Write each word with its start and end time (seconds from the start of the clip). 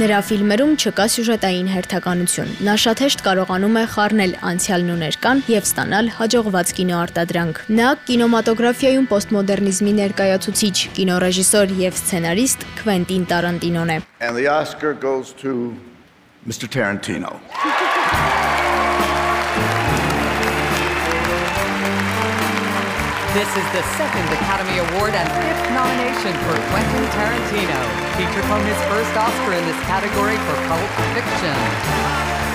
Նրա 0.00 0.18
ֆիլմերում 0.24 0.70
չկա 0.80 1.04
սյուժետային 1.12 1.66
հերթականություն։ 1.74 2.52
Նա 2.64 2.74
շատ 2.80 3.00
հեշտ 3.04 3.22
կարողանում 3.26 3.74
է 3.76 3.82
խառնել 3.94 4.30
անցյալն 4.50 4.92
ու 4.94 4.96
ներկան 5.02 5.42
եւ 5.52 5.66
ստանալ 5.68 6.08
հաջողված 6.16 6.72
կինոարտադրանք։ 6.78 7.60
Նա 7.80 7.90
կինեմատոգրաֆիայում 8.08 9.08
պոստմոդեռնիզմի 9.10 9.92
ներկայացուցիչ, 10.00 10.76
կինոռեժիսոր 10.96 11.76
եւ 11.84 12.00
սցենարիստ 12.00 12.66
Քվենտին 12.80 13.28
Տարանտինոն 13.34 13.92
է։ 13.92 13.98
And 14.24 14.40
the 14.40 14.48
Oscar 14.48 14.96
goes 14.96 15.36
to 15.44 15.76
Mr. 16.48 16.64
Tarantino. 16.64 17.36
This 23.32 23.46
is 23.46 23.62
the 23.70 23.84
second 23.94 24.26
Academy 24.42 24.78
Award 24.78 25.14
and 25.14 25.28
fifth 25.38 25.70
nomination 25.70 26.34
for 26.42 26.58
Quentin 26.74 27.04
Tarantino. 27.14 27.78
He 28.18 28.26
took 28.34 28.42
home 28.50 28.66
his 28.66 28.76
first 28.90 29.14
Oscar 29.14 29.52
in 29.54 29.64
this 29.66 29.78
category 29.86 30.34
for 30.34 30.56
Pulp 30.66 30.90
Fiction. 31.14 32.49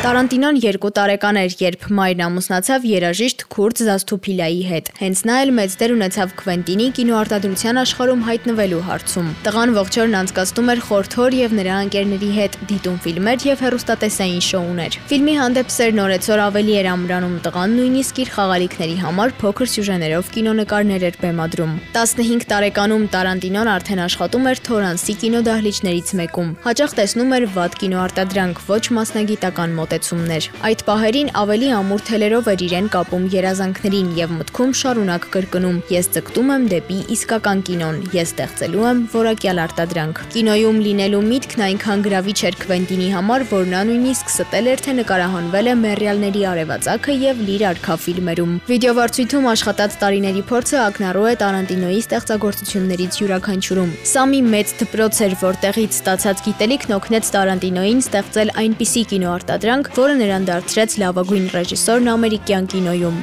Տարանտինոն 0.00 0.56
երկու 0.64 0.88
տարեկան 0.96 1.36
էր, 1.36 1.54
երբ 1.60 1.82
մայրն 1.92 2.20
ամուսնացավ 2.24 2.84
երաժիշտ 2.88 3.42
Քուրտ 3.52 3.80
Զասթուփիլայի 3.84 4.60
հետ։ 4.70 4.86
Հենց 4.96 5.20
նա 5.28 5.34
էլ 5.44 5.50
մեծ 5.58 5.74
դեր 5.80 5.92
ունեցավ 5.92 6.30
Քվենտինի 6.40 6.86
կինոարտադրության 6.96 7.80
աշխարհում 7.82 8.22
հայտնվելու 8.30 8.80
հարցում։ 8.86 9.28
Տղան 9.44 9.74
ողջ 9.76 9.98
օրն 10.00 10.16
անցկացնում 10.20 10.70
էր 10.72 10.80
խորթոր 10.88 11.36
եւ 11.36 11.56
նրա 11.60 11.76
ընկերների 11.84 12.30
հետ 12.38 12.56
դիտում 12.70 12.96
ֆիլմեր 13.04 13.44
եւ 13.50 13.60
հեռուստատեսային 13.60 14.42
շոուներ։ 14.48 14.96
Ֆիլմի 15.10 15.34
հանդեպ 15.40 15.74
սերն 15.76 16.00
օրեցօր 16.00 16.42
ավելի 16.48 16.74
էր 16.80 16.90
ամրանում 16.96 17.36
տղան 17.44 17.76
նույնիսկ 17.76 18.22
իր 18.24 18.32
խաղալիքների 18.40 18.96
համար 19.04 19.36
փոքր 19.44 19.70
սյուժեներով 19.76 20.32
կինոնկարներ 20.40 21.06
էր 21.10 21.20
բեմադրում։ 21.20 21.76
15 22.00 22.48
տարեկանում 22.54 23.04
Տարանտինոն 23.20 23.72
արդեն 23.76 24.04
աշխատում 24.08 24.50
էր 24.50 24.64
Թորանսի 24.70 25.14
կինոդահլիճներից 25.20 26.14
մեկում։ 26.20 26.50
Հաճախ 26.64 26.96
տեսնում 27.00 27.36
էր 27.40 27.48
վատ 27.60 27.78
կինոարտադրանք, 27.84 28.64
ոչ 28.70 28.84
մասնագիտական 29.00 29.76
մոտ 29.80 29.89
մոտեցումներ։ 29.90 30.46
Այդ 30.66 30.82
պահերին 30.86 31.28
ավելի 31.40 31.68
ամուր 31.74 32.02
թելերով 32.06 32.48
էր 32.50 32.62
իրեն 32.66 32.88
կապում 32.94 33.24
երազանքներին 33.34 34.08
եւ 34.18 34.34
մտքում 34.38 34.72
շարունակ 34.80 35.24
կրկնում. 35.34 35.78
Ես 35.90 36.08
ձգտում 36.14 36.52
եմ 36.54 36.66
դեպի 36.70 36.98
իսկական 37.14 37.62
կինոն, 37.66 37.98
ես 38.14 38.30
ստեղծելու 38.30 38.84
եմ 38.90 39.00
որակյալ 39.14 39.60
արտադրանք։ 39.64 40.20
Կինոյում 40.34 40.78
լինելու 40.86 41.22
միտքն 41.30 41.64
այնքան 41.66 42.04
գրավիչ 42.06 42.38
էր 42.50 42.58
Քվենտինի 42.60 43.08
համար, 43.14 43.44
որ 43.50 43.64
նա 43.70 43.82
նույնիսկ 43.90 44.30
ստել 44.30 44.70
էր 44.70 44.84
թե 44.86 44.94
նկարահանվել 45.00 45.70
է 45.70 45.74
Մերիալների 45.80 46.42
արևածագը 46.50 47.16
եւ 47.20 47.42
Լիր 47.50 47.64
արքա 47.70 47.96
ֆիլմերում։ 48.04 48.54
Վիդեովարցույթում 48.70 49.48
աշխատած 49.50 49.98
տարիների 50.00 50.42
փորձը 50.50 50.78
ակնառու 50.86 51.26
է 51.30 51.34
Տարանտինոյի 51.40 52.00
ստեղծագործություններից 52.04 53.20
յուրաքանչյուրում։ 53.20 53.90
Սա 54.10 54.24
մի 54.30 54.40
մեծ 54.54 54.74
դպրոց 54.80 55.20
էր, 55.26 55.34
որտեղից 55.40 55.98
ստացած 56.00 56.44
գիտելիքն 56.46 56.94
օգնեց 57.00 57.30
Տարանտինոյին 57.34 58.02
ստեղծել 58.04 58.52
այնպիսի 58.60 59.02
կինոարտադրանք, 59.10 59.79
աշխատանք, 59.80 59.96
որը 59.96 60.14
նրան 60.20 60.46
դարձրեց 60.48 60.96
լավագույն 61.00 61.46
ռեժիսորն 61.56 62.12
ամերիկյան 62.12 62.66
կինոյում։ 62.74 63.20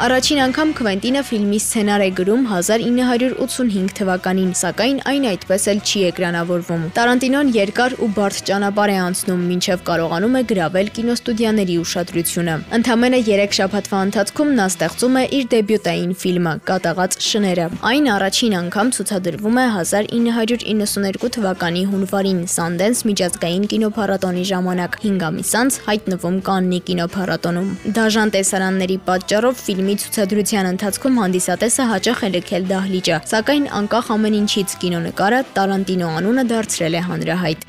Առաջին 0.00 0.38
անգամ 0.40 0.70
Քվենտինը 0.78 1.20
ֆիլմի 1.28 1.58
սցենար 1.60 2.02
է 2.06 2.06
գրում 2.16 2.44
1985 2.48 3.90
թվականին, 3.98 4.52
սակայն 4.56 5.00
այն 5.10 5.24
այդպես 5.28 5.66
էլ 5.72 5.80
չի 5.84 6.04
էկրանավորվում։ 6.08 6.86
Տարանտինոն 6.96 7.50
երկար 7.52 7.96
ու 8.00 8.08
բարդ 8.16 8.40
ճանապարհ 8.48 8.92
է 8.94 8.96
անցնում, 9.04 9.42
մինչև 9.50 9.82
կարողանում 9.90 10.38
է 10.40 10.42
գրավել 10.52 10.88
կինոստուդիաների 10.96 11.76
ուշադրությունը։ 11.84 12.54
Ընդամենը 12.80 13.20
3 13.28 13.58
շաբաթվա 13.60 14.00
ընթացքում 14.08 14.54
նա 14.56 14.66
ստեղծում 14.72 15.20
է 15.20 15.24
իր 15.36 15.44
դեբյուտային 15.52 16.16
ֆիլմը՝ 16.24 16.54
Կատաղած 16.70 17.18
շները։ 17.28 17.68
Այն 17.90 18.10
առաջին 18.16 18.56
անգամ 18.60 18.94
ցուցադրվում 18.96 19.60
է 19.60 19.66
1992 19.76 21.32
թվականի 21.36 21.84
հունվարին 21.92 22.40
Sundance 22.56 23.04
միջազգային 23.10 23.68
կինոփառատոնի 23.74 24.48
ժամանակ։ 24.54 24.98
5 25.04 25.28
ամիս 25.28 25.52
անց 25.60 25.78
հայտնվում 25.90 26.40
Կաննի 26.48 26.80
կինոփառատոնում։ 26.88 27.70
Դաժան 28.00 28.34
տեսարանների 28.40 29.00
պատճառով 29.10 29.64
ֆիլմի 29.66 29.89
ֆիլմի 29.90 30.02
ցուցադրության 30.06 30.66
ընթացքում 30.70 31.16
հանդիսատեսը 31.20 31.86
հաճախ 31.90 32.20
է 32.26 32.28
լքել 32.34 32.68
դահլիճը, 32.70 33.16
սակայն 33.30 33.66
անկախ 33.80 34.12
ամեն 34.14 34.36
ինչից 34.40 34.76
կինոնկարը 34.84 35.40
Տարանտինո 35.58 36.12
անունը 36.20 36.46
դարձրել 36.54 37.00
է 37.00 37.02
հանրահայտ։ 37.10 37.66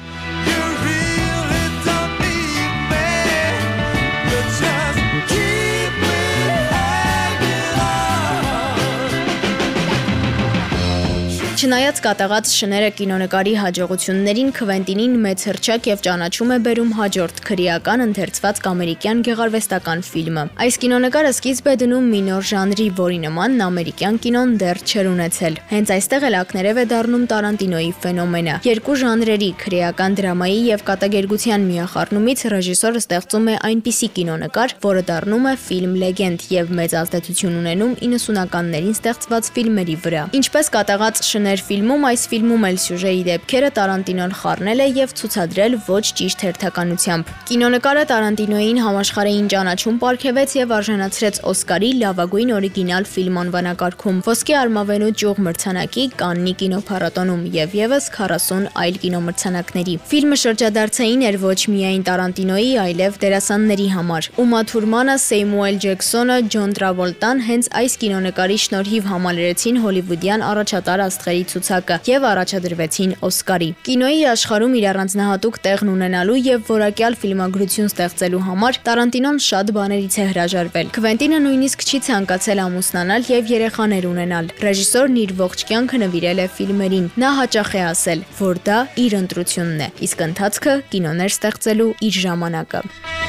Չնայած 11.61 11.99
կատաղած 12.01 12.51
շները 12.57 12.87
կինոնկարի 12.97 13.51
հաջողություններին 13.61 14.47
Քվենտինին 14.57 15.17
մեծ 15.21 15.41
հրճակ 15.45 15.89
եւ 15.91 15.99
ճանաչում 16.07 16.53
է 16.53 16.55
բերում 16.65 16.93
հաջորդ 16.97 17.41
քրեական 17.45 18.03
ընթերցված 18.05 18.61
կամերիկյան 18.65 19.21
գեղարվեստական 19.27 20.01
ֆիլմը։ 20.07 20.45
Այս 20.65 20.79
կինոնկարը 20.81 21.33
սկիզբ 21.37 21.69
է 21.69 21.75
դնում 21.81 22.07
մի 22.13 22.21
նոր 22.31 22.47
ժանրի, 22.49 22.87
որի 22.97 23.19
նմանն 23.27 23.61
ամերիկյան 23.67 24.17
կինոն 24.25 24.55
դեռ 24.57 24.81
չէր 24.89 25.09
ունեցել։ 25.11 25.59
Հենց 25.69 25.93
այստեղ 26.01 26.25
էլ 26.31 26.39
ակներև 26.41 26.81
է 26.81 26.85
դառնում 26.89 27.27
Տարանտինոյի 27.29 27.91
ֆենոմենը։ 28.01 28.57
Երկու 28.65 28.97
ժանրերի՝ 29.05 29.51
քրեական 29.61 30.17
դրամայի 30.17 30.59
եւ 30.71 30.85
կատակերգության 30.89 31.69
միախառնումից 31.69 32.43
ռեժիսորը 32.57 33.03
ստեղծում 33.05 33.47
է 33.53 33.55
այնպիսի 33.69 34.11
կինոնկար, 34.17 34.75
որը 34.81 35.05
դառնում 35.11 35.45
է 35.45 35.55
ֆիլմ 35.69 35.93
լեգենդ 36.01 36.49
եւ 36.57 36.75
մեծ 36.81 36.97
ազդեցություն 37.05 37.61
ունենում 37.61 37.95
90-ականներին 38.01 38.97
ստեղծված 38.97 39.51
ֆիլմերի 39.51 39.97
վրա։ 40.01 40.23
Ինչպես 40.41 40.71
կատաղած 40.71 41.23
շներ 41.27 41.50
Մեր 41.51 41.61
ֆիլմում 41.67 42.05
այս 42.07 42.21
ֆիլմում 42.31 42.65
էլ 42.67 42.77
սյուժեի 42.79 43.23
դեպքերը 43.27 43.69
Տարանտինոն 43.75 44.33
խառնել 44.39 44.81
է 44.81 44.85
եւ 44.95 45.13
ցուցադրել 45.19 45.73
ոչ 45.83 46.03
ճիշտ 46.19 46.43
հերթականությամբ։ 46.45 47.31
Կինոնկարը 47.49 48.03
Տարանտինոյին 48.11 48.79
համաշխարհային 48.85 49.49
ճանաչում 49.51 49.97
ապարգևեց 49.99 50.53
եւ 50.55 50.71
արժանացրեց 50.77 51.39
Օսկարի 51.51 51.89
լավագույն 52.01 52.53
օրիգինալ 52.55 53.07
ֆիլմ 53.11 53.39
անվանակարգում, 53.41 54.21
ոսկե 54.31 54.55
արմավենու 54.61 55.11
ճյուղ 55.19 55.41
մրցանակի 55.51 56.05
Կաննի 56.21 56.53
կինոփառատոնում 56.61 57.43
եւ 57.57 57.75
եւս 57.81 58.07
40 58.15 58.71
այլ 58.85 59.01
կինոմրցանակների։ 59.03 59.97
Ֆիլմը 60.07 60.39
շրջադարձային 60.45 61.27
էր 61.27 61.39
ոչ 61.43 61.59
միայն 61.75 62.07
Տարանտինոյի, 62.07 62.71
այլև 62.85 63.19
դերասանների 63.25 63.89
համար։ 63.97 64.31
Ումա 64.45 64.63
Թուրմանը, 64.71 65.19
Սեյմուել 65.27 65.83
Ջեքսոնը, 65.83 66.39
Ջոն 66.55 66.75
Տրավոլտան 66.79 67.45
հենց 67.51 67.71
այս 67.81 67.99
կինոնկարի 68.05 68.57
շնորհիվ 68.61 69.11
համալրեցին 69.11 69.81
հոլիվուդյան 69.81 70.45
առաջատար 70.51 71.05
աստղերի 71.09 71.40
Օսկարի 71.41 71.49
ցուցակը 71.51 71.95
եւ 72.05 72.25
առաջադրվեցին 72.29 73.13
Օսկարի։ 73.25 73.69
Կինոյի 73.85 74.21
աշխարհում 74.31 74.73
իր 74.77 74.85
առանձնահատուկ 74.91 75.57
տեղն 75.65 75.91
ունենալու 75.91 76.37
եւ 76.45 76.69
որակյալ 76.69 77.17
ֆիլմագրություն 77.21 77.89
ստեղծելու 77.91 78.43
համար 78.47 78.79
Տարանտինոն 78.85 79.39
շատ 79.47 79.71
բաներից 79.77 80.17
է 80.21 80.25
հրաժարվել։ 80.31 80.91
Քվենտինը 80.97 81.39
նույնիսկ 81.45 81.85
չի 81.87 82.01
ցանկացել 82.11 82.61
ամուսնանալ 82.65 83.27
եւ 83.31 83.51
երեխաներ 83.55 84.09
ունենալ։ 84.11 84.51
Ռեժիսորն 84.61 85.17
իր 85.21 85.33
ողջ 85.41 85.65
կյանքը 85.71 86.01
նվիրել 86.05 86.43
է 86.45 86.47
ֆիլմերին։ 86.61 87.09
Նա 87.21 87.31
հաճախ 87.41 87.71
է 87.71 87.83
ասել, 87.89 88.25
որ 88.41 88.61
դա 88.69 88.77
իր 89.05 89.17
ընտրությունն 89.21 89.81
է, 89.81 89.89
իսկ 90.09 90.23
ընթացքը 90.29 90.77
կինոներ 90.93 91.35
ստեղծելու 91.39 91.91
իր 92.11 92.21
ժամանակը։ 92.27 93.20